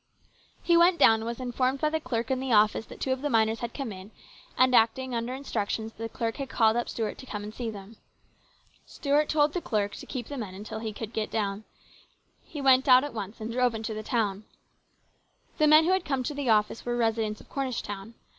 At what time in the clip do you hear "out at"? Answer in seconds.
12.87-13.13